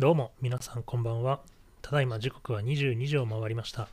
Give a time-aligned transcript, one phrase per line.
[0.00, 1.40] どうも皆さんこんばんは。
[1.82, 3.88] ただいま時刻は22時を回りました。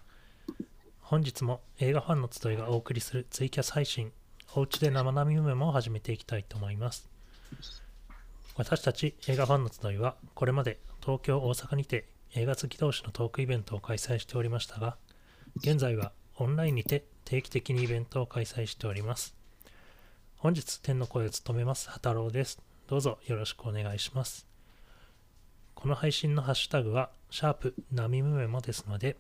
[1.02, 4.12] 本日も映画ファンの集いがお送りするツイキャス配信、
[4.54, 7.10] おうちで生並みメモを始めていきたいと思います。
[8.56, 14.98] 私たち映画ファンの集いは、これまで東京、大阪にて映画好き同士のトークイベントを開催しておりましたが、
[15.56, 19.34] 現在はオンラインにて定期的にイベントを開催しております。
[20.38, 22.62] 本日天の声を務めます、畑郎です。
[22.86, 24.55] どうぞよろしくお願いします。
[25.76, 29.18] この配信のハッシュタグは、シャープナミムメモですので、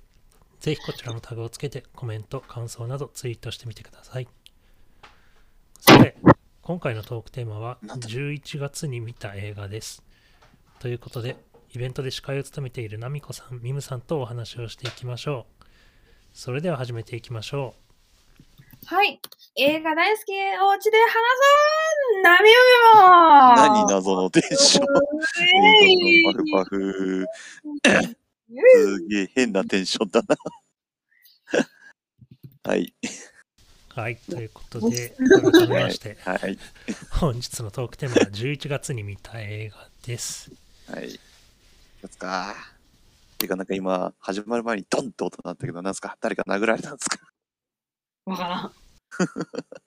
[0.59, 4.27] ぜひこちらのタグをつけてコメント、感想などツイートしてみてください。
[5.79, 6.17] さて、
[6.61, 10.03] 今回のトークテーマは、11月に見た映画です。
[10.79, 11.35] ということで、
[11.73, 15.65] イベントで司会を務めているナミコさん、ミムさんとお話をしていきましょう。
[16.33, 17.75] それでは始めていきましょ
[18.85, 19.19] はい。
[19.57, 21.11] 映画大好き、お家で話そ
[21.81, 21.84] う
[22.23, 22.53] ナミウ
[22.95, 24.85] メ何謎のテンション。
[24.85, 27.25] えパフパフ。
[27.83, 28.15] ー
[28.57, 30.35] すげえ変なテンションだな。
[32.63, 32.93] はい。
[33.03, 33.99] う。
[33.99, 35.15] はい、ということで、
[35.53, 36.57] 改めまして、はい。
[37.11, 40.51] 本日のトークテーマは11月に見た映画です。
[40.87, 41.09] はい。
[41.11, 41.19] で
[42.11, 42.53] すか？
[43.37, 46.17] てか、なんか今、始まる前にドンって音鳴ったけど、なんすか？
[46.21, 47.19] 誰か殴られたんですか？
[48.25, 48.71] わからん。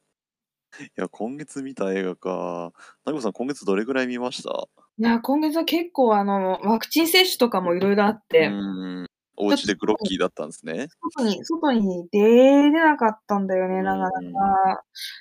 [0.80, 2.72] いや、今月見た映画か。
[3.04, 4.50] なこさん、今月どれぐらい見ました？
[4.98, 9.06] いや、今月は結構、あの、ワクチン接種とかもいろいろあっうて、ーん。
[9.40, 10.88] お家でグロッキーだったんですね。
[11.14, 14.18] 外に、外に出れなかったんだよね、なかなか。
[14.20, 14.76] うんっ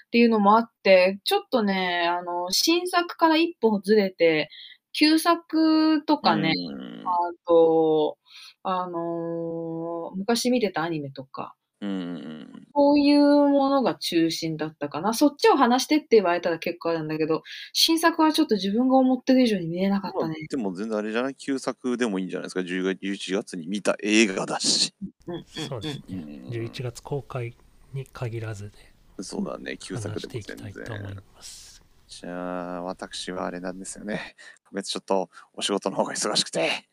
[0.10, 4.50] ていうのもあって、ちょっとね、あの、新作から一歩ずれて、
[4.94, 7.12] 旧作とかね、うんあ
[7.46, 8.18] と、
[8.64, 12.68] あのー昔見てたアニメとか、うん。
[12.74, 15.14] こういうものが中心だったかな。
[15.14, 17.44] そっちを話してって言われたら結構あるんだけど、
[17.74, 20.36] 新作はちょっと自分が思ってる以上に見えなかったね。
[20.50, 21.36] でも全然あれじゃない？
[21.36, 24.94] 旧作でもいいんじゃないですか？10月11月に見た映画だし。
[25.28, 26.04] うんうんそうですね。
[26.10, 26.18] うん
[26.50, 27.56] 11月公開
[27.94, 28.72] に限らず
[29.18, 29.78] でそうだね。
[29.78, 31.24] 旧作話してでも全いきたいと思い然。
[31.36, 31.84] ます。
[32.08, 34.36] じゃあ、私はあれなんですよね。
[34.72, 36.88] 今月ちょっとお仕事の方が忙しくて、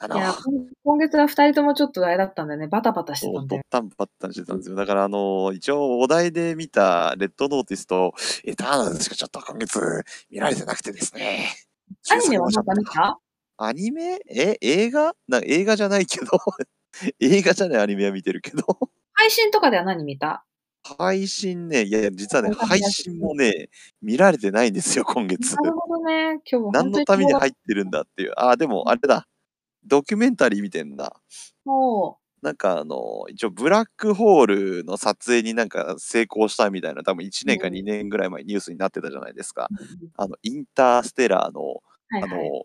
[0.00, 2.68] あのい、や、今今月は二人ともちょっとあれだったんだよね。
[2.68, 3.62] バタバタしてたんだよ。
[3.68, 4.76] タンパッタンしてたんですよ。
[4.76, 8.14] だから、あの、一応お題で見たレッドノーティスと
[8.44, 9.80] エターナルズしかちょっと今月
[10.30, 11.48] 見られてなくてですね。
[12.10, 13.18] アニメはまた見た？
[13.56, 14.20] アニメ？
[14.30, 15.14] え映画？
[15.26, 16.26] な映画じゃないけど、
[17.18, 18.62] 映画じゃないアニメは見てるけど、
[19.14, 20.44] 配信とかでは何見た？
[20.96, 23.68] 配信ね、いやいや、実はね、配信もね、
[24.00, 25.56] 見られてないんですよ、今月。
[25.56, 26.40] なるほどね。
[26.50, 28.32] 今日は何のために入ってるんだっていう。
[28.36, 29.26] ああ、でもあれだ。
[29.84, 31.20] ドキュメンタリー見てんだ。
[31.64, 39.68] もなんかあの、一応ブラックホールの撮影になんか成功したみたいな、多分1年かうん2年ぐらい前にニュースになってたじゃないですか。
[39.70, 41.60] う、あの、インターステラーの、
[42.10, 42.64] はいはいあの、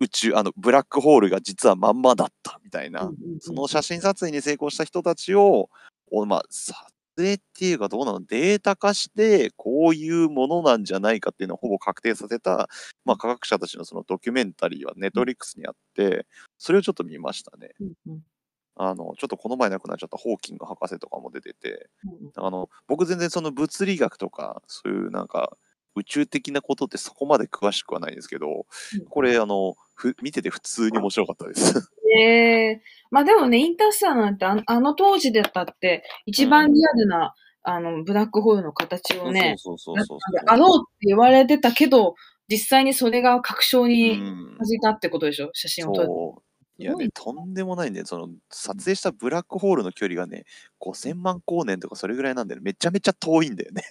[0.00, 3.10] 宇宙、あの、ブラックホールが実はまんまだったみたいな。
[3.40, 5.68] その写真撮影に成功した人たちを、
[6.10, 6.42] おまあ、
[7.16, 8.24] 撮影っていうかどうなの？
[8.24, 12.68] データ化して、こういうものなんじゃないかっていうのをほぼ確定させた、
[13.04, 16.26] まあ、科学者たちのそのドキュメンタリーはネットリックスにあって、
[16.58, 17.70] それをちょっと見ましたね。
[17.80, 18.20] うんうん。
[18.76, 25.56] あの、ちょっとこの前亡くなっちゃったホーキング博士とかも出てて、うんあの、僕全然その物理学とか、そういうなんか、
[25.94, 28.64] 宇宙的なことってそこまで詳しくはないんですけど、
[29.10, 31.90] これ、あの、ふ見てて普通に面白かったです。
[32.18, 40.44] ええまあでもね、インターステラーなんてあのあの当時だったって、一番リアルな、あの、ブラックホールの形をね、そうそうそうそうそう。
[40.46, 42.16] あろうって言われてたけど、
[42.48, 46.08] 実際にそれが確証うにん感じたってことでしょ、写真を撮る。
[46.78, 48.04] いやね、とんでもないね。
[48.04, 50.44] その、撮影したブラックホールの距離がね、
[50.80, 52.64] 5000万光年とかそれぐらいなんだよね。
[52.64, 53.82] めちゃめちゃ遠いんだよね。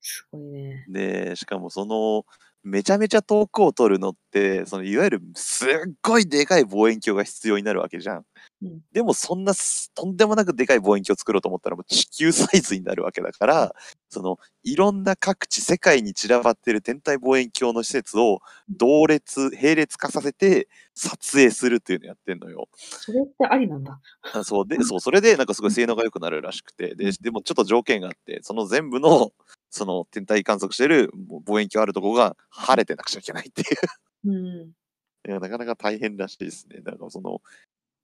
[0.00, 0.86] すごいね。
[0.88, 2.24] で、しかもその、
[2.62, 5.70] めちゃめちゃ遠くを撮るのって、そのいわゆるすっ
[6.02, 8.16] ごいでかい望遠鏡が必要になるわけじゃん。
[8.62, 13.74] うんでもそんなすとんでもなくでかい望遠鏡を作ろうと思ったらもう地球サイズになるわけだから、
[14.10, 22.68] そのいろんな各地世界に散らばってる天体望遠鏡の施設を同列、並列化させて撮影するっていうのをやってんのよ。
[22.76, 23.98] それってありなんだ。
[24.34, 29.30] あそうで、そう、それでなんかすごい性能が良くなるらしくて、で、でもちょっと条件があって、その全部の、
[29.70, 31.10] その天体観測してる
[31.46, 34.30] 望遠鏡あるとこが晴れてなくちゃいけないっていう。
[34.30, 35.40] うん。
[35.40, 36.80] なかなか大変らしいですね。
[36.82, 37.40] だからその、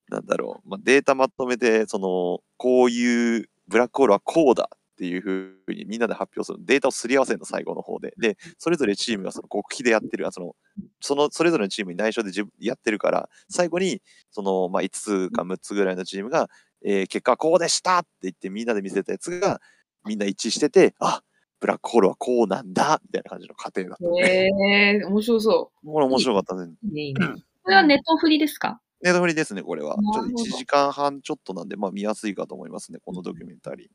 [0.08, 8.14] なんだろう、まあ、データまとめて、その、こういうブラックホールはこうだっていうふうにみんなで発表するデータをすり合わせるの最後の方で。
[8.16, 10.56] で、それぞれチームがその極秘でやってる、あその、
[11.00, 12.30] その、それぞれのチームに内緒で
[12.60, 16.48] やってるから、最後に、その、まあ、5つか6つぐらいのチームが、
[16.84, 19.60] えー結果はこうでしたって言ってみんなで見せたやつが、
[20.06, 21.22] みんな一致してて、あ
[21.66, 24.20] ブラックホールはこうなんだみたいな感じの過程だったね。
[24.22, 26.72] へえ面白そこれ面白かったね。
[26.84, 26.86] う。
[26.86, 27.42] いいね、いいね。
[27.64, 28.80] これはネットフリですか？
[29.02, 29.96] ネタフリですね、これは。
[29.96, 33.88] ちょっとなるほど1時間半ちょっとなんで、まあ見やすいかと思いますね、このドキュメンタリー。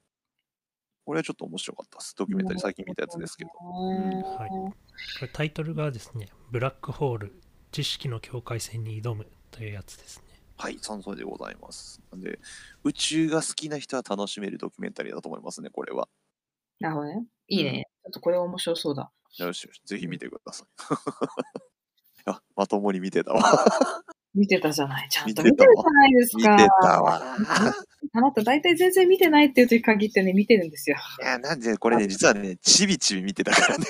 [1.06, 2.13] これはちょっと面白かったです。
[2.18, 3.51] ドキュメンタリー最近見たやつですけど。
[3.63, 4.73] うんはいこ
[5.21, 7.41] れタイトルがですね、ブラックホール、
[7.71, 10.25] 知識の境界線に挑むというやつですね。
[10.57, 12.01] はい、その通りでございます。
[12.12, 12.38] なんで、
[12.83, 16.07] 宇宙が好きな人は楽しめるドキュメンタリーだと思いますね、これは。
[16.81, 17.25] なるほどね。
[17.48, 17.88] いいね。
[18.04, 19.12] ちょっとこれ面白そうだ。
[19.38, 20.68] よしよし、ぜひ見てください。
[22.25, 23.42] あ、まともに見てたわ。
[24.33, 25.10] 見てたじゃない。
[25.10, 26.57] ちゃんと見てるじゃないです見か。
[26.57, 27.22] てたわ。
[28.13, 30.98] あなた大体全然見てないっていう時限ってね、見てるんですよ。
[31.22, 33.86] いや、なんで、これね、実はね、ちびちび見てたからね。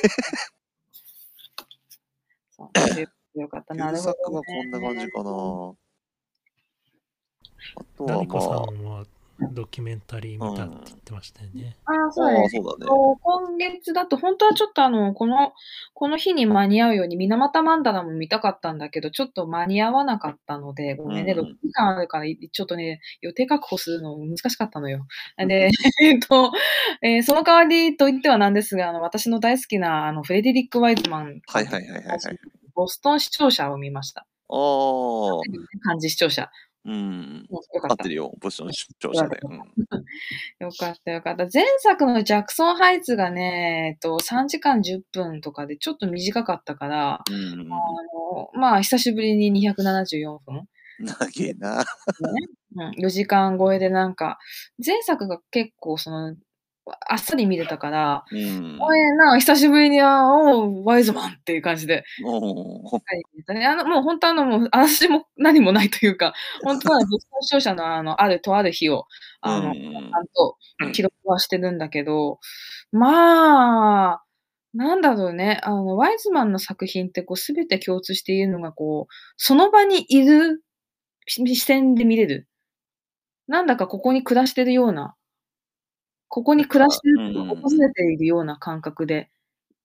[2.52, 3.74] そうよかった。
[3.74, 4.18] な原るほど、ね。
[4.20, 5.32] 作はこんな感じかな。
[7.76, 8.91] あとはまあ、
[9.52, 11.76] ドキュメンタリー見たって言ってましたよね。
[11.86, 12.56] ああ、そうです。
[12.56, 12.92] そうだね。
[13.22, 15.54] 今月だと、本当はちょっとあの、この、
[15.94, 25.08] この日に間に合うように、水俣マンダラも見たかったんだけど、ちょっと間に合わなかったので、ごめんね、うん6時間あるから、ちょっとね、予定確保するの難しかったのよ。
[25.38, 25.70] で、
[26.02, 26.52] えっと、
[27.02, 32.20] えーその代わりと言ってはなんですが、あの、私の大好きな、あの、フレデリック・ワイズマン、はいはいはいはいはい。
[32.74, 34.26] ボストン視聴者を見ました。
[34.50, 35.40] ああ、
[35.84, 36.50] 漢字視聴者。
[36.86, 36.94] うん。
[36.94, 38.10] うんよかった合って。
[38.10, 39.40] るよ、ポジション出張者で。
[39.44, 39.58] うん
[40.60, 41.48] よかった よかった。
[41.52, 47.62] 前作のジャクソンハイツがね、えっと、3時間10分とかでちょっと短かったから、うん。
[47.62, 50.68] あの、まあ、久しぶりに274分、
[51.00, 51.84] 長えな。
[52.76, 54.38] うん、4時間超えでなんか、
[54.84, 56.36] 前作が結構その、
[57.08, 58.78] あっさり見れたから、うん。
[58.80, 62.04] おいな、久しぶりに、あおう、ワイズマンっていう感じで。
[63.66, 66.34] あの、もう本当あの、もう、私も何もないというか、
[66.64, 69.06] 本当は、女子視聴者のあの、あるとある日を、
[69.42, 70.58] あの、うんちゃんと
[70.92, 72.40] 記録はしてるんだけど、
[72.92, 74.24] まあ、
[74.74, 80.64] なんだろうね、あの、ワイズマンの作品ってこう、すべて共通しているのが、こう、その場にいる
[81.28, 82.48] 視視点で見れる。
[83.48, 85.16] なんだかここに暮らしてるような、
[86.32, 89.30] ここに暮らしてる、うん訪れているような感覚で、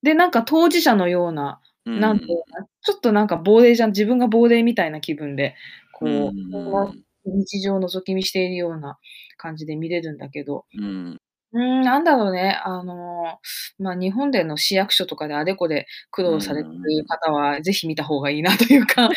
[0.02, 5.56] で、なんか当事者のような、うんなんていうかなちょっとなんか亡霊じゃん、自分が亡霊みたいな気分で、
[5.92, 7.04] こう、うん。
[7.26, 8.98] 日常を覗き見しているような
[9.36, 11.20] 感じで見れるんだけど、うん。
[11.56, 12.60] うーん、なんだろうね。
[12.64, 19.08] あのー、まあ、日本での市役所とかであれこれ苦労されている方は、ぜひ見た方がいいなというか。
[19.08, 19.12] ど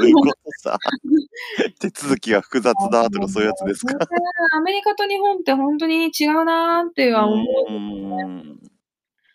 [0.00, 0.76] ういうことさ？
[1.80, 3.96] 手続きが複雑だとかそういうやつですか？
[4.54, 7.72] アメリカと日本って本当に違うなーっては思う。
[7.72, 7.74] う
[8.28, 8.58] ん。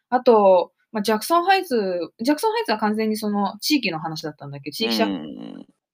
[0.10, 5.06] あと、まあ、ジャクソンハイツ、ジャクソンハイツは完全にその地域の話だったんだけど、地域社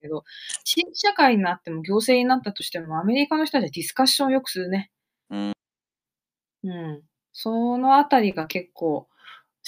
[0.02, 0.24] けど、
[0.64, 4.92] 地域社会になっても行政になったとしても、アメリカの人たちはディスカッションをよくするね。
[5.32, 5.52] うん。
[6.66, 7.02] うん。
[7.32, 9.08] そのあたりが結構、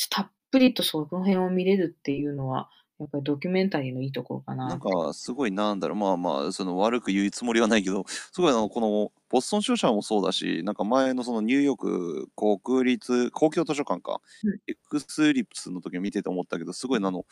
[0.10, 4.68] たっぷりとその辺を見れるっていうのは、やっぱりドキュメンタリーのいいところかな。
[4.70, 12.28] なんかすごいなんだろうまあまあその悪く言うつもりはないけどすごいあのこのボストン商社もそうだしなんか前のそのニューヨーク
[12.64, 17.26] 国立公共図書館か、うんエクスリプスの時見てて思ったけどすごいあの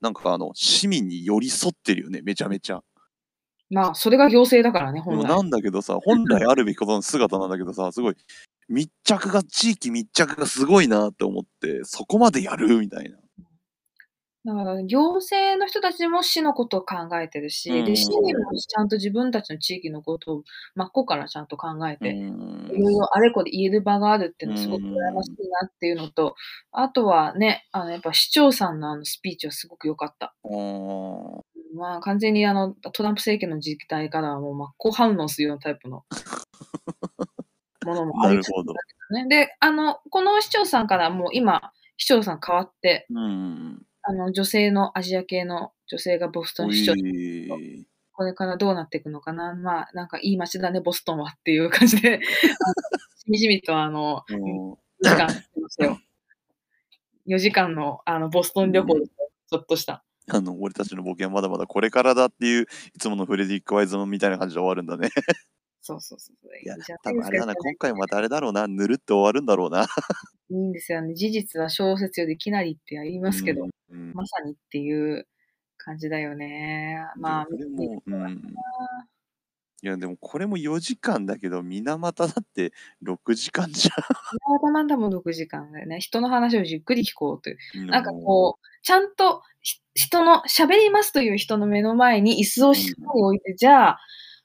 [0.00, 2.82] なんかあの市民に寄り添ってるよねめちゃめちゃ。
[3.74, 5.24] まあ、それが行政だからね、本来。
[5.24, 8.16] なんだけどさ本来あるべきことの姿なんだけどさすごい
[8.68, 13.18] 密着が地域密着がすごいなって思ってそこまでやるみたいな。
[14.46, 20.42] だから、行政の人たちも市のことを考えてるし、うんで、市民もちゃんと自分たちの地域のことを
[20.74, 26.34] 真っ向からちゃんと考えうて、んいろいろあれこれ言える場があるっていうのはすごく羨ましいなっていうのと、
[26.72, 30.34] あとはね、あの、やっぱ市長さんのあのスピーチはすごく良かった。
[30.44, 36.04] あーまあ、完全にあの、トランプ政権の時代からはもう真っ向反応するようなタイプの
[37.84, 38.72] ものもあるほど。
[39.10, 39.26] ね。
[39.28, 43.86] で、あの、この市長さんからもう今、市長さん変わって、うん。
[44.02, 46.94] あの、女性のアジア系の女性がボストン市長、
[48.12, 49.54] これからどうなっていくのかな？
[49.54, 55.98] まあ、なんかいい街だね、ボストンはっていう感じで、しみじみとあの、うん4時間してましたよ。
[57.26, 60.04] 4時間のあのボストン旅行ちょっとした。
[60.28, 65.10] あの、俺たちの冒険はまだまだこれからだっていう、いつものフレディック・ワイズマンみたいな感じで終わるんだね。
[65.82, 66.36] そうそうそう。
[66.62, 69.86] いや多分あれだな、今回もまたあれだろうな、ぬるって終わるんだろうな。
[70.50, 71.14] いいんですよね。
[71.14, 75.26] 事実は小説よりきなりって言いますけど、うん、うんまさにっていう
[75.76, 77.04] 感じだよね。
[77.16, 78.42] まあ、これも、うん。
[79.84, 82.72] いや、でもこれも4時間だけど、水俣だって
[83.02, 86.00] 6時間じまだまだも6時間だよね。
[86.00, 87.58] 人の話をじっくり聞こうという。
[87.74, 87.86] ゃん。
[87.88, 93.98] なんかこう、ちゃんとひ人の、喋りますという人の目の前に椅子をしっかり置いて、じゃあ、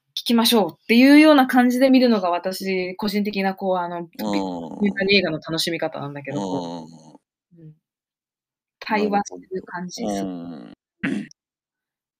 [0.09, 4.09] 聞きましょうっていうような感じで見るのが私、個人的な、こう、あの、
[5.09, 6.85] 映画の楽しみ方なんだけど、こ
[7.55, 7.73] うううん
[8.81, 10.09] 対話する感じ、ん。
[10.09, 11.29] うん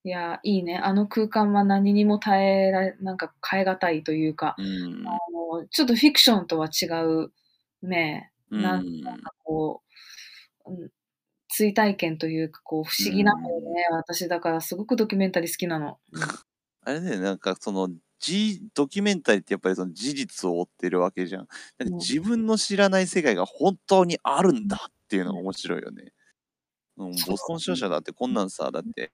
[0.05, 0.77] いや、いいね。
[0.77, 5.19] あの空間は何にも耐えられなんか変え難いというか、うん。
[5.53, 7.33] あの、ちょっとフィクションとは違う、
[7.83, 9.01] ね、うなんん。
[9.03, 9.83] なんかこ
[10.65, 10.91] う、うん、
[11.49, 13.73] 追体験というか、こう不う思議なのよん。
[13.75, 13.87] ね。
[13.91, 15.99] 私だからすごくドキュメンタリー好きなの。
[16.11, 16.39] うん。
[16.81, 17.89] あれね、なんかその、
[18.19, 21.47] じドキュメンタリーってやっぱりその事実を追ってるわけじゃん。
[21.77, 21.99] なんかうん。
[21.99, 25.35] 自分の知らない世界が本当にあるんだっていうのうん。
[25.35, 26.13] が面白いよね。
[26.97, 27.77] うん、ボストン商うん。
[27.77, 29.13] 社だってこんなんさ、だって、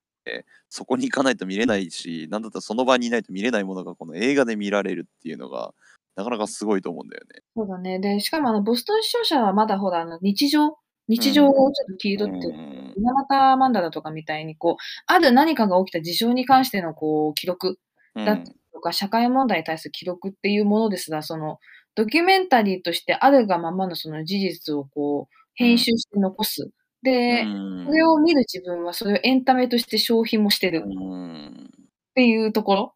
[0.69, 5.73] そこに行かないと見れないし、なんだったらその場にいないと見れないものがこの映画で見られるっていうのが、
[6.15, 7.41] なかなかすごいと思うんだよね。
[7.57, 7.99] そうだね。
[7.99, 10.77] で、しかもあの、ボストン支商社はまだほら、あの、日常
[11.17, 11.49] う日常ん。
[11.49, 12.53] をちょっと切りう取ってる。
[12.93, 12.95] ん。
[12.95, 14.75] 水俣マンダラとかみたいに、こう、
[15.07, 17.79] ある何かが起きた事象に関してのこう、記録
[18.15, 18.25] うん。
[18.25, 21.59] だったりとか、社会問題に対する記録っていうものですが、その、
[21.95, 25.77] ドキュメンタリーとしてあるがままのその事実をこう、う編ん。
[25.77, 26.63] 集して残す。
[26.63, 26.71] う
[27.05, 27.51] で、
[27.85, 28.23] それをん。
[28.23, 31.89] 見る自分はそれをエンタメとして消費もしてうるっん。
[32.15, 32.95] ていうところ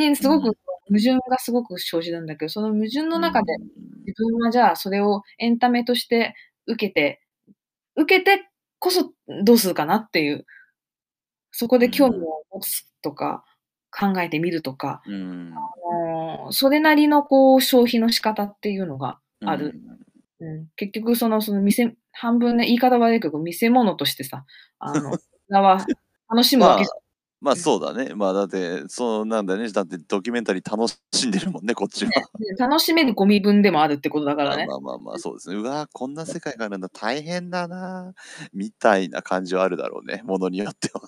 [0.00, 0.54] にすごくうん。
[0.88, 3.68] 矛盾がすごく生じるんだけど、その矛盾うの中でん。
[4.06, 6.34] 自分はじゃあそれをエンタメとして
[6.66, 7.20] 受けて
[7.96, 9.12] 受けてこそ
[9.44, 10.46] どうするかなっていう、
[11.52, 12.22] そこうで興味ん。
[12.22, 13.44] を持つとか、
[13.90, 15.52] 考えてみるとか、うん。
[15.54, 19.74] あの、それなりのこう消費の仕方っていうのがうある。
[19.74, 19.98] ん。
[20.40, 24.44] うん、結局その、その見せ半分ね、言い方悪いけど、見せ物としてさ、
[24.78, 25.10] あの、
[25.50, 25.90] は
[26.30, 26.90] 楽しむわまあ、けじ
[27.40, 27.58] まあゃん。
[27.58, 27.62] うん。
[27.62, 28.14] そうだね。
[28.14, 29.70] まあだって、そうなんだね。
[29.70, 32.12] だってドキュメンタリー楽しんでるもんね、こっちは。
[32.58, 34.66] 楽しめるゴミ分でもあるってことだからまあね。
[34.66, 35.56] まあまあまあ、そうですね。
[35.56, 38.14] うわー、こんな世界があるんだ、大変だな、
[38.52, 41.00] みたいな感じはあるだろうね、ものによっては。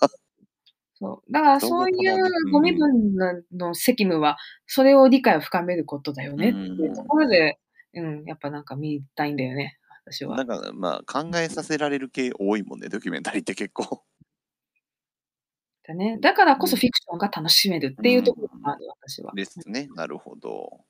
[0.95, 1.33] そう。
[1.33, 2.35] だからどそういうかなね。
[2.49, 2.79] うゴミうん。
[2.79, 7.07] 分のの責務は、それを理解を深めることだようねっていうとん。
[7.07, 7.59] ころで、
[7.95, 9.79] うん、やっぱなんか見たいんだよね、
[10.11, 10.37] 私は。
[10.37, 14.02] なんか、まあ、考えさせられる系多いもんね、ドキュメンタリーって結構。
[15.87, 16.19] だね。
[16.21, 16.59] だからうん。
[16.59, 18.79] こそフィクションが楽しめるうっていうところがあん。
[18.79, 19.33] る、私は。
[19.35, 19.88] ですね。
[19.95, 20.81] なるほど。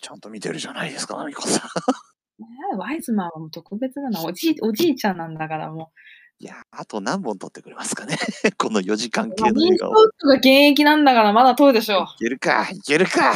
[0.00, 2.42] ちゃんと見てるじゃないですか、ナミコさん。
[2.42, 4.24] ねえ、ワイズマンはもう特別なの。
[4.24, 5.92] おじいおじいちゃんなんだからも
[6.38, 8.16] いやー、あと何本撮ってくれますかね、
[8.58, 9.92] この4時間系の映画を。
[9.92, 12.02] が現役なんだからまだ撮るでしょう。
[12.02, 13.32] いけるか、いけるか。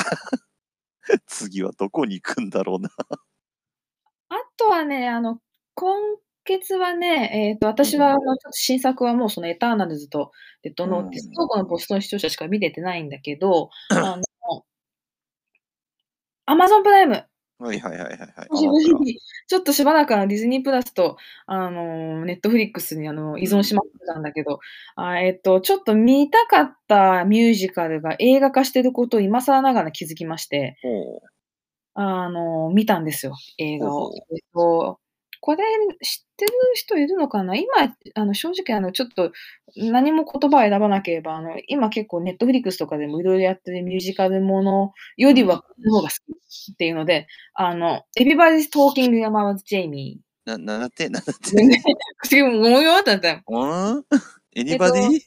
[1.26, 2.90] 次はどこに行くんだろうな。
[4.30, 5.40] あとはね、あの、
[5.74, 5.96] 今
[6.44, 8.20] 月はね、えっと、う私はあん。
[8.24, 11.48] の、ちょっと新作はもうそのエターナルズと、レッドうノーティスと、ん。
[11.48, 14.22] このボストン視聴者しか見れてないんだけど、あの、
[16.46, 17.24] アマゾンプライム。
[17.58, 19.18] はいはいはいはいはい。
[19.48, 21.16] ちょっとしばらくあのディズニープラスと、
[21.46, 23.80] あの、ネットフリックスにあの、依う存しま。
[23.82, 24.60] ってたんだけど、
[24.96, 30.76] あ、えっと、ちょっと見たかったミュージカルが映画化してることを今更ながら気づきまして。
[31.98, 33.90] あの、見たんですよ、映画を。
[33.90, 34.34] ほうほう。
[34.34, 35.00] えっと、
[35.40, 35.64] これ
[36.02, 37.54] 知ってる人いるのかな？
[37.56, 37.66] 今、
[38.14, 39.32] あの、正直あの、ちょっと
[39.76, 45.34] 何も言葉を選ばなければ、あの、今結構ネットフリックスとかでもいろいろやってるミュージカルものようん。
[45.34, 46.14] りはの方が好
[46.50, 50.16] きっていうので、あの、Everybody's Talking About Jamie。
[50.44, 53.42] な、な んだってなんだっ全然、て口がもうよってなったよ。
[53.48, 53.66] う
[53.98, 54.04] ん？
[54.68, 55.20] えっと、?Anybody?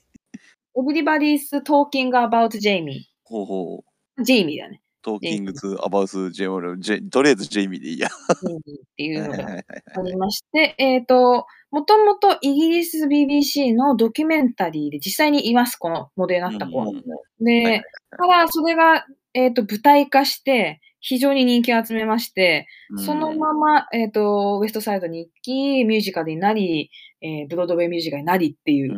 [0.75, 3.01] Everybody's Talking About Jamie。
[3.23, 3.83] ほうほ
[4.17, 4.23] う。
[4.23, 4.69] ジェイミーだね。
[4.69, 4.88] トージェイミー。
[5.22, 6.79] キングズ、アバウス、ジェイオル、
[7.10, 8.10] とりあえずジェイミーでいいや。
[8.41, 8.62] ジェイミーっ
[8.98, 10.15] ていうのがありはい。
[10.18, 16.91] まして、えっと、もともとイギリス BBC のドキュメンタリーで実際にいます、このモデルにうんなった子は。
[17.39, 23.06] で、ただそれが、えっと、舞台化して、非常に人気を集めまして、はい。
[23.06, 23.39] そのうん。
[23.39, 26.91] まま、えっと、ウエストサイドに行き、ミュージカルになり、
[27.22, 28.94] えーブロードウェイミュージカルになりっていう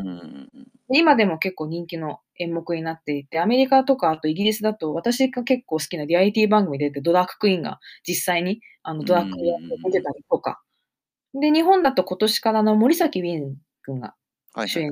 [0.94, 10.04] 今でも結構人気の演目になっていて、アメリカとかあとイギリスだと、私が結構好きなリアリティ番組で出て、ドラッグクイーンが実際にあのうドラッグクイーンを出てん。
[10.04, 10.62] たりとか。
[11.34, 14.16] で、日本だと今年からの森崎ウィン君が
[14.68, 14.92] 主演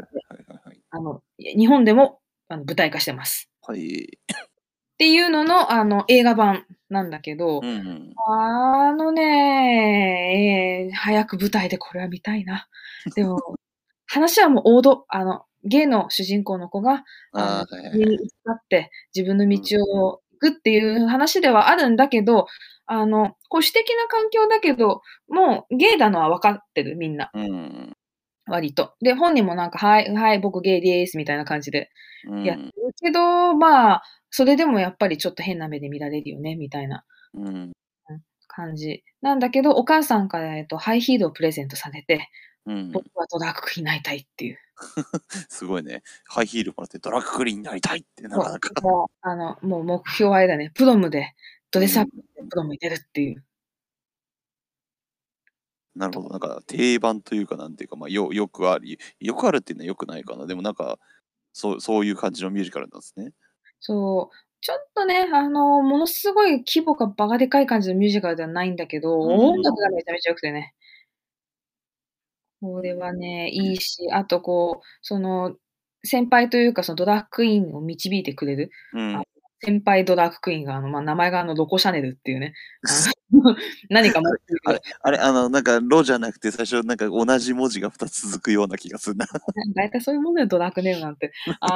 [1.37, 3.49] で、日本でもあの舞台化してます。
[3.61, 4.17] はい。
[4.19, 8.13] っていうのの、あの、映画版なんだけどう、ん。
[8.27, 12.67] あのね、えー早く舞台でこれは見たいな。
[13.15, 13.39] でも、
[14.07, 15.05] 話はもう王道。
[15.07, 17.65] あの、ゲイの主人公の子が、あの、あ
[18.47, 19.49] あ、はって自分のうん。
[19.49, 22.47] 道を行くっていう話ではあるんだけど、
[22.85, 27.29] あの、保守的な環境だけど、もうゲイなのは分かってる、みんな。
[27.33, 27.93] うん。
[28.47, 28.95] 割と。
[29.01, 31.89] で、本人もなんか、はい、はい、僕ゲイです、みたいな感じで
[32.27, 32.43] うん。
[32.43, 37.47] やってるけど、まあ、それでもやっぱりちょっと変な目で見られるよね、みたいなうん。
[37.47, 37.71] うん
[38.47, 39.03] 感じ。
[39.21, 42.29] なんだけど、お母さんから、えっと、ハイヒールをプレゼントされて、
[42.65, 42.91] うん。
[42.91, 44.57] 僕はドラッグになりたいっていう。
[45.49, 46.03] すごいね。
[46.25, 48.81] ハイヒールもらってドラッグクリーンになりたいってなかなか。
[48.81, 51.35] もう、あの、もう目標はあれだね、プロムで、
[51.71, 51.83] ドうん。
[51.83, 53.43] レスアップでプロムに出るっていう。
[55.95, 56.29] なるほど。
[56.29, 60.45] なんか定番というか、なんていうか、まあ、よよくあり、よくあるっていうのはよくないかな。
[60.45, 60.99] でもなんか、
[61.53, 63.31] そうそういう感じのミュージカルなんですね。
[63.79, 64.35] そう。
[64.61, 70.73] ちょっとね、あの、ものすごい規模がバカでかい感じのミュージカルではないんだけど、うん音楽がめちゃめちゃ良くてね。
[72.61, 75.55] これはね、いいし、あとこう、その、
[76.03, 79.23] 先輩というか、そのドラッグクイーンを導いてくれる、うんあ。
[79.61, 82.53] 先輩ドラッグクイーンが、あの、まあ、名前があの、ロコシャネルっていうね、
[83.89, 89.25] 何か持ってるあれ、あれ、あの、なんか、ロじゃなくて、最初、なんか同じ文字が2つ続くような気がするな。
[89.75, 91.31] 大体そういうものよ、ドラッグネームなんて。
[91.59, 91.75] あの、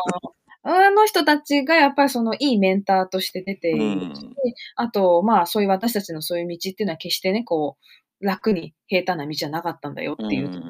[0.65, 4.33] あの人たちがやっぱりそのいいメンターとして出ているし、うん
[4.75, 7.85] あと、まあそういう私たちのそういう道っていうのは決してね、こう、
[8.23, 10.69] 楽に平坦な道じゃなかったんだよっていうのを教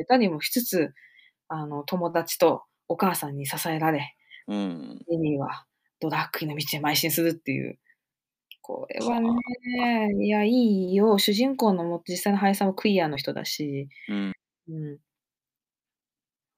[0.00, 0.92] えたりもしつつ、
[1.48, 4.14] あの、友達とお母さんに支えられ、
[4.48, 4.98] うん。
[5.12, 5.66] エミーは
[6.00, 7.78] ドラッグの道へ邁進するっていう。
[8.62, 9.30] これはね、
[10.20, 11.18] いや、いいよ。
[11.18, 14.32] 主人公のも実際の俳優さんもクイアの人だし、うん。
[14.68, 14.84] うん。
[14.84, 14.98] なん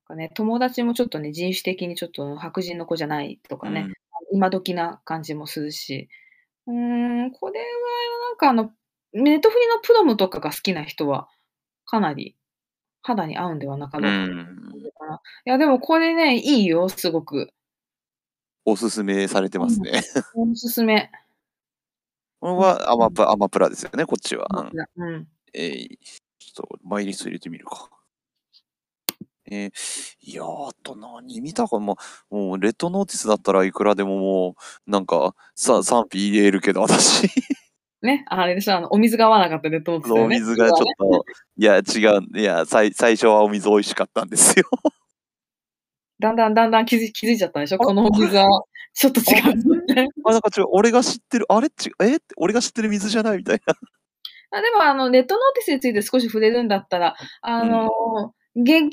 [0.06, 3.92] かね、友達もちょっとね、人種的にちょっと白人の子じゃないとかね、うん
[4.32, 6.08] 今時な感じもするし、
[6.66, 7.66] うーん、これは
[8.28, 8.70] なんかあの、
[9.12, 11.28] ネットフリのプロムとかが好きな人は、
[11.84, 12.36] かなり
[13.02, 14.36] 肌に合うんではなかうろうかん。
[15.08, 15.20] な。
[15.46, 17.50] いや、でもこれね、いいよ、すごく。
[18.64, 20.02] おすすめされてますね。
[20.34, 21.10] おすすめ。
[22.40, 24.46] これはアマプアマプラですよね、こっちは。
[24.96, 25.28] うんうん。
[25.52, 25.88] えー、
[26.38, 27.88] ちょっとマイリスト入れてみるか。
[29.52, 29.70] えー、
[30.20, 31.96] いやー、あと何見たかも
[32.30, 37.28] う、もうレッドノーティスだったらいくらでももう、なんか、さ、賛否入れるけど、私、
[38.02, 41.24] ね、あれでしょ、あの、お水が合わなかったネットのお水がちょっと、
[41.56, 44.64] いや、違う、いや、最最初はお水美味しかったんですよ。
[46.18, 48.46] だんだんだんだん気づ気づいちゃったでしょこのお水は、
[48.94, 50.08] ちょっと違う、ね。
[50.24, 51.70] あ、なんか違う、俺が知ってる、あれ？
[51.70, 52.16] ちえ？
[52.16, 53.74] って俺が知ってる水じゃないみたいな。
[54.52, 57.88] あでも、あの、ネットノーティスについて少し触れるんだったら、あの、
[58.56, 58.90] 劇場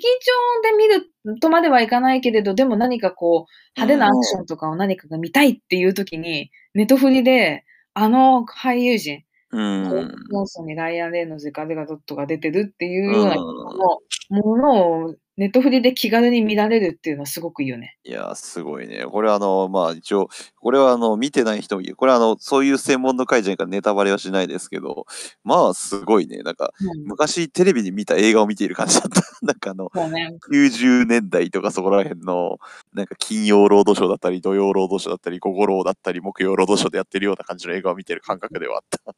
[0.62, 7.66] で見るとまではいかないけれど、でも何かこう、派手なアクションとかを何かが見たいっていう時に、ネットフリで、
[8.00, 10.16] あの俳優陣、うん。
[10.30, 17.96] モンソンにライアン・レイノズ、ガデガドットが出てるっていうようなうんものを、ネットフリで気軽に見られるっていうのはすごくいいよね。
[18.04, 19.06] いや、すごいね。
[19.06, 21.96] これはあの、まあ一応、これはあの、見てない人もいる。
[21.96, 25.06] これはあの、そういう専門の会じゃないからネタバレはしないですけど、
[25.44, 26.40] まあすごいね。
[26.40, 27.06] なんか、うん。
[27.06, 29.22] 昔テレビで見た映画を見ている感じだった。
[29.46, 30.36] なんかあの、そうね。
[30.52, 32.58] 90年代とかそこら辺の、
[32.94, 39.16] なんか金曜ロードショーだったり、土曜ロードショーだったり、午後ローだったり、木曜ロードショーでやってるような感じの映画を見てる感覚ではあった。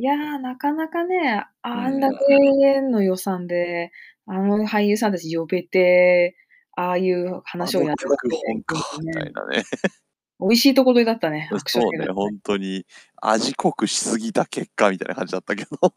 [0.00, 3.90] いやー、なかなかね、あんだけの予算で、
[4.30, 6.36] あの俳優さんたち呼べて、
[6.76, 9.64] ああいう話をやってあの脚本か、みたいなね。
[10.40, 12.86] 美味しいところだったね、アクションそうね、本当に
[13.16, 15.68] 味濃くしすぎた結果みたいな感じだったけど。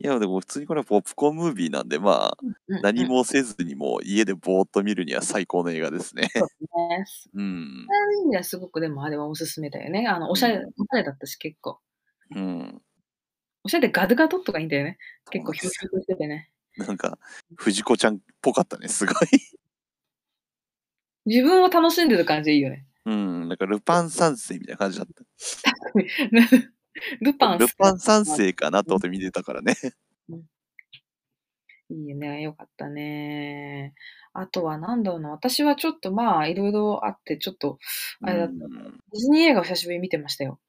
[0.00, 6.28] いや、でも普通にこれはポップコーンムービーなんで、まあ、うん何もせずにもう家でぼーっと見るには最高の映画ですね。
[6.34, 6.48] そう
[6.88, 7.04] ね。
[7.34, 7.86] うん。
[7.88, 10.06] そういう意味ではすごくでもあれはおすすめだよね。
[10.06, 11.80] あの、おしゃれ、うんおしゃれだったし結構。
[12.34, 12.82] うん。
[13.64, 14.98] おしゃれでガドガドッとかいいんだよね。
[15.30, 16.50] 結構ひょうひょしててね。
[16.78, 17.18] なんか、
[17.56, 19.16] 藤子ちゃんっぽかったね、すごい。
[21.26, 22.86] 自分を楽しんでる感じでいいよね。
[23.04, 23.48] うん。
[23.48, 25.22] なんか、ルパン三世みたいな感じだった。
[27.20, 29.74] ルパンルパン三世かなと思って見てたからね。
[31.90, 32.42] いいよね。
[32.42, 33.94] よかったね。
[34.34, 35.30] あとはなんだろうな。
[35.30, 37.78] 私はちょっとまあ、いろいろあって、ちょっと、
[38.22, 38.52] あれだった。
[38.52, 40.60] うんディズニー映画を久しぶりに見てましたよ。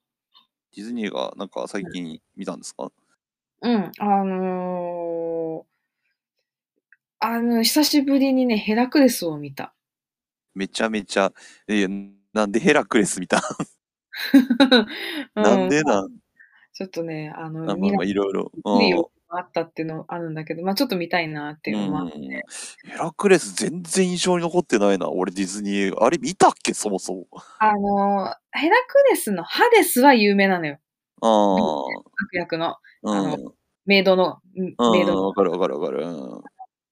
[0.75, 2.89] ディズニー映画、なんか最近見たんですか？
[3.61, 3.91] うん。
[3.99, 4.98] あのー、
[7.21, 9.73] あの、久しぶりにね、ヘラクレスを見た。
[10.55, 11.31] めちゃめちゃ、
[11.67, 11.85] え
[12.33, 13.41] なんでヘラクレス見た、
[15.35, 16.09] うなんでなん、
[16.73, 18.51] ちょっとね、あの、あまあまあいろいろ。
[19.31, 22.43] あったっていうのあるんだけど、まあちょっと見たいなっていうのは、うんヘ
[22.97, 25.09] ラクレス全然印象に残ってないな。
[25.11, 26.03] 俺ディズニー。
[26.03, 27.27] あれ見たっけそもそも？
[27.59, 30.79] あの、ヘラクレスのハデスは有名なのよ。
[31.21, 31.27] あ
[32.23, 32.79] 悪役の、あ。
[33.03, 33.33] うん。
[33.33, 33.53] うん。
[33.85, 36.03] メイドの、うんメイドのわかるわかるわかる。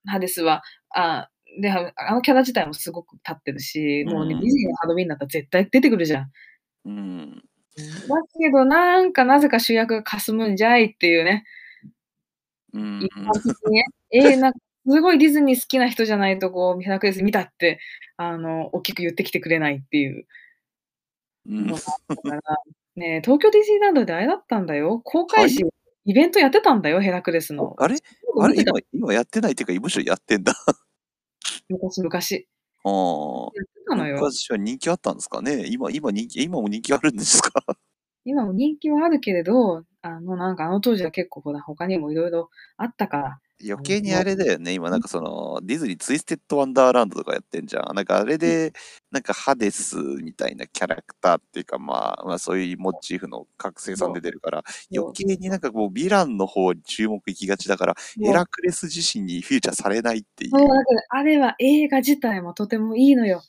[0.08, 0.64] うんハデスは、
[0.96, 6.32] あで、あのキャラ自体もすごく立ってるし、もうね、うんディズニーのハロウィンだったら絶対出てくるじゃん。
[6.86, 7.36] うん。
[7.36, 7.42] だ
[8.40, 11.44] けど、なんかなぜか主役が霞むんじゃいっていうね、
[12.74, 17.80] うん一般的にね、えー、 なんかすごいディズニー好きな人じゃないと、こう、ヘラクレス見たって、
[18.18, 20.26] あの、大きく言ってきてくれないっていう
[21.50, 21.66] うん
[22.96, 25.00] ね、東京ディズニーランドであれだったんだよ。
[25.04, 25.64] 公開時、
[26.06, 27.76] イベントやってたんだよ、ヘラクレスの。
[27.78, 27.96] あれ？
[28.42, 30.54] あれ今今やってないっていうか、むしろやってんだ。
[31.70, 32.14] 昔々。
[32.14, 32.48] やって
[32.84, 33.96] ああ。
[34.14, 35.66] 昔は人気あったんですかね？
[35.68, 37.52] 今、今人気、今も人気あるんですか？
[38.26, 47.96] 今も人気はあるけれど、あの、なんかあの当時は結構ほら、他にもいろいろあったから、余計にあれだよね、今なんかそのディズニーツイステッド・ワンダーランドとかやってんじゃん。
[47.96, 48.74] なんかあれで、
[49.12, 54.64] なんかハデスみたいなキャラクターっていうか、まあ、まあそういうモチーフの覚醒さんで出るから、
[54.96, 60.52] 余計になんかこうヴィランの方に注目いきがちだから、ヘラクレス自身にフューチャーされないっていう。
[60.52, 63.42] そう、だからあれは映画自体もとてもいいのよ。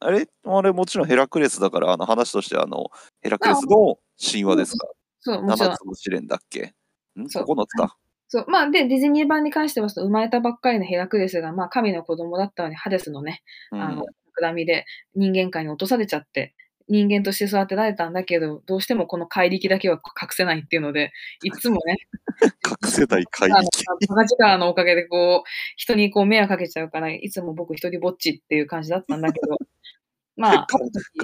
[0.00, 0.28] あれ？
[0.44, 2.90] あれもちろんヘラクレスだから、あの話としてはあの、
[3.22, 4.88] ヘラクレスの神話ですか？
[5.20, 5.78] そう、もちろん七。
[5.78, 6.74] つの試練だっけ？
[7.18, 7.28] ん？
[7.30, 7.96] そう ?9 つか。
[8.28, 8.44] そう。
[8.48, 14.84] まあ、で、ディズニー版に関しては、その生まれたばっかりのヘラクレスが、まあ、神の子供だったのに、ハデスのね、うんあの、企みで
[15.14, 16.54] 人間界に落とされちゃって、
[16.88, 21.96] 人間として育てられたんだけど、どうしてもこの怪力だけは隠せないっていうので、いつもね、
[22.84, 23.64] 隠せない怪力。
[24.08, 29.56] バカ力のおかげでこう、人にこう迷惑かけちゃうから、いつも僕一人ぼっちっていう感じだったんだけど、
[30.36, 30.66] まあ、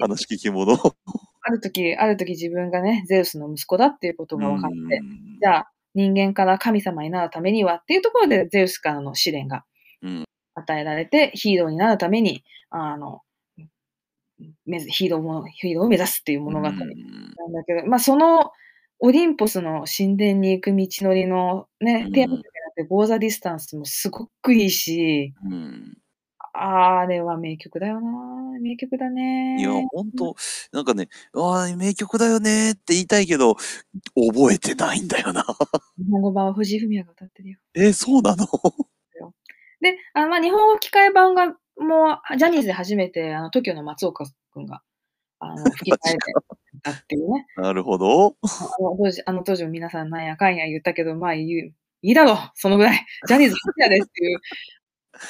[0.00, 0.76] 悲しき獣。
[1.42, 9.64] ある時、ある時自分がね、ゼウスの息子だっていうことが分かって、うんじゃあ、人間から神様になるためにはっていうところで、ゼウスからの試練が
[10.02, 10.24] うん。
[10.54, 13.20] 与えられて、ヒーローになるために、あの、
[14.66, 16.82] ヒーローも、ヒーローを目指すっていう物語なん。
[16.82, 18.52] うんだけど、まあ、その、
[19.00, 25.96] オリンポスの神殿に行く道のりのねうん、テーマになって、 Go the Distance もすごくいいし、うん
[26.52, 30.34] あれは名曲だよな名曲だねいや、ほんと、
[30.72, 33.54] なんかね、ああ、名曲だよねって言いたいけど、
[34.14, 35.44] 覚えてないんだよな。
[35.98, 37.58] 日本語版は藤井フミヤが歌ってるよ。
[37.74, 38.46] え、そうなの？
[39.80, 44.82] で、あまあ、日本語吹き替え版が、もう、ジャニーズで初めて、あの、TOKIO の松岡くんが、
[45.38, 46.18] あの、 吹き替えて
[46.82, 47.46] たっていうね。
[47.56, 48.36] なるほど。
[48.42, 51.48] あの当時、あの当時も皆さんなんやかんや言ったけど、まあ、言う、
[52.02, 53.06] いいだろうそのぐらい。
[53.26, 54.40] ジャニーズ初やですっていう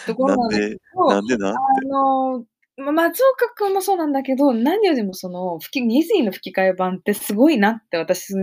[0.07, 2.44] ところななんけで、ど、なんでなんあの、
[2.76, 8.35] ま松岡くんもそうなんだけど、何よりもその、吹き、ディズニーの吹き替え版ってすごいなって私、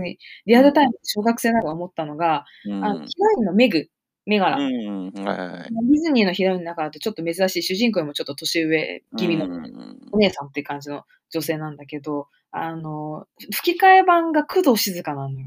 [0.46, 3.88] リアルタイムで小学生ながら思ったのが、うんあの、ヒロインのメグ、
[4.26, 4.58] メガラ。
[4.58, 5.74] うん、はい。
[5.90, 15.46] ディズニーのヒロインの中だとちょっと珍しい、主人公もちょっと年上気味のうんお姉さんっていう感じの女性なんだけど、あの、吹き替え版が工藤静香なのよ。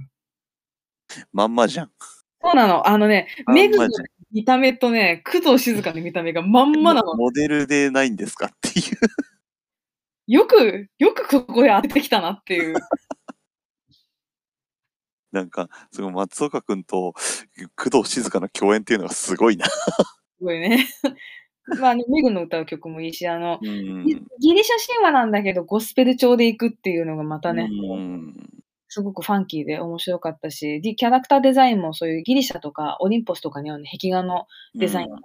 [1.31, 1.91] まんまじゃん。
[2.41, 2.87] そうなの。
[2.87, 3.77] あのね、メグ。
[4.33, 7.15] 見た目とね、工藤静香の見た目がまんまなの。
[7.15, 8.85] モデルでないんですかっていう。
[10.27, 12.75] よく、よくここへ当ててきたなっていう。
[15.31, 17.13] なんか、すごい松岡くんと
[17.75, 19.65] 工藤静香の共演っていうのがすごいな。
[19.67, 19.75] す
[20.41, 20.87] ごいね。
[21.79, 28.60] まあね、メグの歌う曲もいいし、あの、うんギギリシャ神話なんだけど、ゴスペル調で行くっていうのがまたね、うん
[28.93, 35.21] すごくファンキーで面白かったし、でキャラクターデザインもそういうギリシャとかオリンポスとかにある、ね、壁画のデザインから、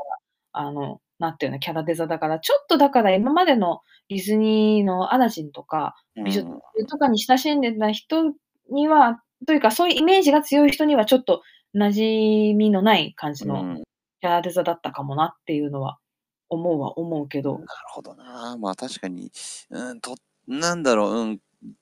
[0.53, 6.45] あの、なってるようなキャラデザだから、ちょっとだから今までのディズニーのアラジンとか、美女
[6.89, 8.35] とかに親しんでた人
[8.71, 11.43] には、というかそういうイメージが強い人にはちょっと
[11.75, 13.83] 馴染みのない感じのうん。
[14.21, 15.99] キャラデザだったかもなっていうのは
[16.49, 18.57] 思うは思うけど、なるほどな。
[18.59, 19.31] まあ確かに、
[19.71, 20.15] うん、と、
[20.47, 21.39] なんだろう、うん、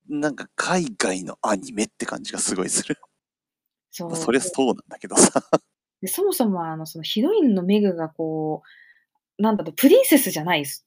[0.08, 2.96] なんか海外のアニメって感じがすごいする。
[3.90, 5.42] そまあそりゃそうなんだけどさ。
[6.00, 8.62] でそもそもあのそのヒロインのメグがこ
[9.38, 10.86] う、なんだろう、プリンセスじゃないです。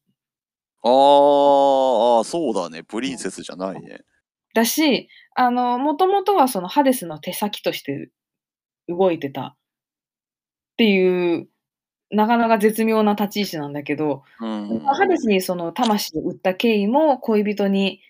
[0.83, 2.83] あーあー、そうだね。
[2.83, 4.01] プリンセスじゃないね。
[4.53, 8.09] だし、あの、もともとはそのハデスの手先として
[8.87, 9.55] 動いてたっ
[10.77, 11.49] ていう、
[12.09, 14.79] なかなか絶妙な立ち位置なんだけど、うん。
[14.79, 18.01] ハデスにその魂を売った経緯も恋人に、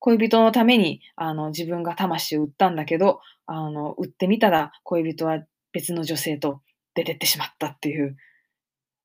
[0.00, 6.60] 恋人のためにあの自分が魂を売ったんだけど、あの、売ってみたら恋人は別の女性と
[6.94, 8.16] 出てってしまったっていう、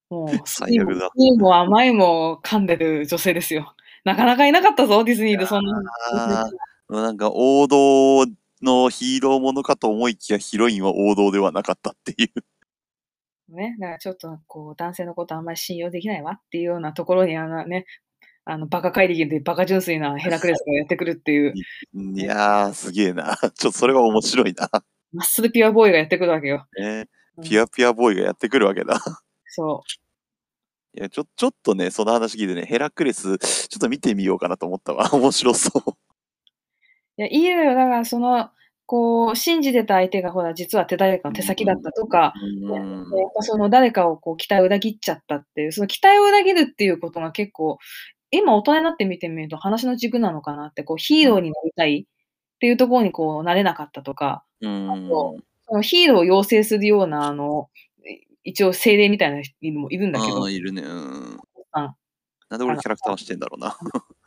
[0.10, 3.75] もう、 最悪だいいも甘いも噛んでる女性ですよ。
[4.03, 5.82] なかなかいなかったぞ、ディズニーでそんな。
[6.89, 8.25] なんか王道
[8.62, 13.53] のヒーローものかと思いきやヒロインは王道ではなかったっていう。
[13.53, 17.86] ね、だからちょっとこう男性のことあんまり信用できないわっていうようなところにあのね、
[18.45, 21.53] あのバカ怪力でバカ純粋なヘラクレスがやってくるっていう、
[21.95, 23.38] いやー、すげえな。
[23.38, 24.69] ちょっとそれは面白いな。
[25.13, 26.67] マッスルピュアボーイがやってくるわけよ。
[26.77, 28.99] ね、うんピュアピュアボーイがやってくるわけだ。
[29.47, 29.84] そ
[30.95, 35.10] いや、ちょ、ちょっとね、その話聞いてね、ヘラクレス、ちょっと見てみようかなと思ったわ。
[35.12, 35.89] 面白そう。
[35.89, 35.93] う。
[37.17, 37.73] いや、いいのよ。
[37.73, 38.51] だからその、
[38.86, 42.34] こう、信じてた相手がほら、実は手誰かの手先だったとか、
[42.69, 43.06] うん
[43.41, 47.79] その誰かをこう期待を裏切っちゃったっていう、その期待を裏切るっていうことが結構、
[48.38, 55.08] 今大人になってみてみると話の軸なのかなって、こうヒーローになりたいっていうところにこうなれなかったとか、うん。
[55.10, 57.69] そそのヒーローを養成するような、あの、
[58.43, 60.82] 一応精霊みたいな人もいるんだけどああ、、いるね。
[60.82, 61.38] うん。
[61.72, 61.96] あ
[62.50, 63.78] なんで俺キャラクターはしてんだろうな。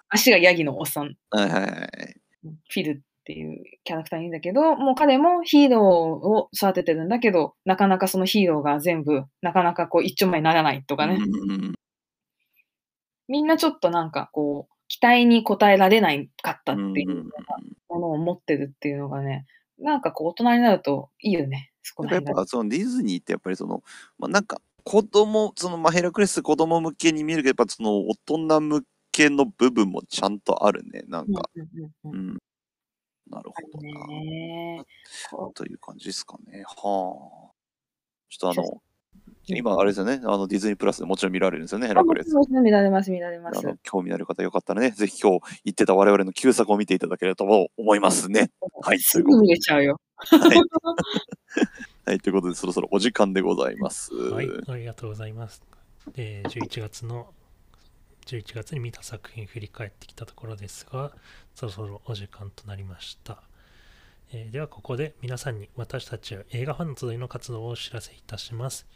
[0.09, 2.17] 足がヤギのおっさん、はいはいはい。
[2.43, 11.17] フィルっていうキャラクターいるんだけど、もう彼もヒーローを育ててるんだけど、なかなかそのヒーローが全部、なかなかこう一丁前にならないとかね。
[11.17, 11.75] うんうん
[13.29, 17.25] みんなちょっとなんかこう、期待に応えられないかったってうんいう
[17.89, 19.47] ものを持ってるっていうのがね、
[19.79, 21.73] なんかこう大人になるといいよね。
[21.83, 22.23] そこらやっ。
[22.23, 23.83] ぱそのディズニーってやっぱりその、
[24.19, 28.15] まあ、なんか子供そのまあヘラクレス子供向けに見えるけどやっぱその大
[28.47, 32.31] 人向けの部分もちゃんとあるねなんか、うんうんうんううん。
[32.35, 32.39] ん、
[33.29, 33.83] なるほど
[35.47, 36.63] な、という感じですかね。
[36.65, 37.53] はあ。
[38.29, 38.81] ちょっとあのうん
[39.49, 43.61] 今あれですよねあのディズニープラスでもちろん見られるんですよねヘうラクレスあもちろん見られます、見られます。
[43.61, 48.51] あの興味のある方よかったらねぜひ今日言ってた我々の旧作を見ていただければと思いますね
[48.83, 50.01] はいすぐ見れちゃうよ。
[50.17, 50.59] はい、
[52.07, 55.63] はい、ということでそろそろお時間でございますはい、ありがとうございます。
[56.13, 57.33] で、11月の、
[58.27, 61.13] 11月に見た作品振り返ってきたところですが、
[61.55, 63.43] そろそろお時間となりました。
[64.33, 68.87] えーでは、ここで皆さんに私たちは映画ファンの集いの活動をお知らせいたします。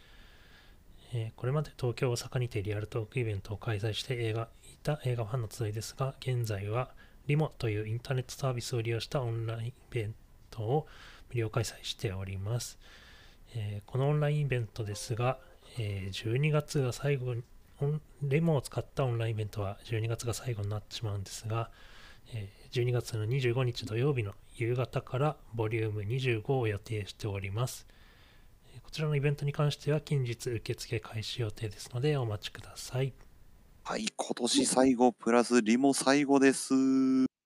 [1.13, 6.89] えーこれまで東京、大阪にてリアルトークイベントを開催して映画いた映画ファンの集いですが、現在は
[7.27, 10.15] リモというインターネットサービスを利用したオンラインイベン
[10.49, 10.87] トを
[11.29, 12.77] 無料開催しております。
[13.55, 15.37] えーこのオンラインイベントですが、
[15.77, 17.43] えー12月が最後に、
[18.21, 21.71] レモを使ったオンラインイベントは12月が最後になってしまうんですが、
[22.33, 27.85] え12月の25日土曜日の夕方からボリューム25を予定しております。
[28.91, 33.13] ちらのイベントに関しては近日受付開始予定ですのでお待ちください。
[33.83, 36.73] はい今年最後プラスリモ最後です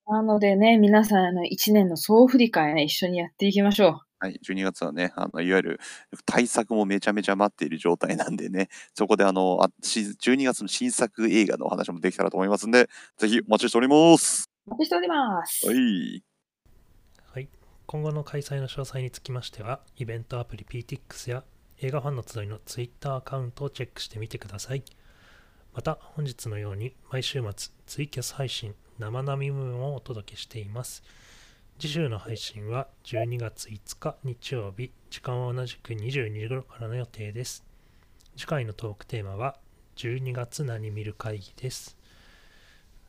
[0.08, 5.80] なのでね、皆さん、あの、1年の総振り返りね、一緒にやっていきましょはい、12月はね、あのいわゆる
[6.26, 14.50] 対策もめちゃめちゃ待っている状態なんでね、そこであのあし12月の新作映画のお話もできたらと思いますんで、ぜひお待ちしております。
[14.68, 14.72] う。
[14.72, 15.68] お待ちしております。
[15.68, 16.35] はい。
[17.88, 21.44] 今後の開催の詳細につきましては、イベントアプリ PTX や
[21.82, 24.84] 映画ファンの集いの Twitter アカウントをチェックしてみてください。
[25.74, 31.04] また、本日のように毎週末、ツイキャス配信、生並み部分をお届けしています。
[31.78, 37.66] 次週の配信は12月5日日曜日、時間は同じく22時頃からの予定です。
[38.36, 39.58] 次回のトークテーマは
[39.98, 41.98] 12月何見る会議です。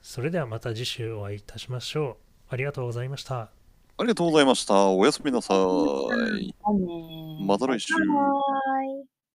[0.03, 2.19] それではまた次週お会いいたしましょ
[2.51, 2.55] う。
[2.55, 3.56] ありがとうございました。
[3.99, 4.89] ありがとうございました。
[4.91, 6.55] おやすみなさい。
[7.47, 7.95] また来週